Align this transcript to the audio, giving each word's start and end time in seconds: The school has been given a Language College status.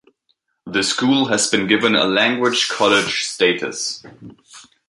The 0.65 0.81
school 0.81 1.25
has 1.27 1.47
been 1.47 1.67
given 1.67 1.93
a 1.95 2.05
Language 2.05 2.69
College 2.69 3.21
status. 3.23 4.03